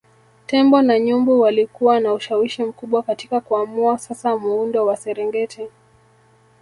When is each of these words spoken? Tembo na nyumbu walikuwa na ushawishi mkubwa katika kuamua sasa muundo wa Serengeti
Tembo 0.47 0.81
na 0.81 0.99
nyumbu 0.99 1.39
walikuwa 1.39 1.99
na 1.99 2.13
ushawishi 2.13 2.63
mkubwa 2.63 3.03
katika 3.03 3.41
kuamua 3.41 3.97
sasa 3.97 4.37
muundo 4.37 4.85
wa 4.85 4.97
Serengeti 4.97 5.67